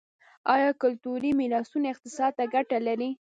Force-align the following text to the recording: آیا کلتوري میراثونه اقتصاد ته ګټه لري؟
آیا 0.53 0.71
کلتوري 0.81 1.31
میراثونه 1.39 1.87
اقتصاد 1.93 2.31
ته 2.37 2.43
ګټه 2.53 2.77
لري؟ 2.87 3.09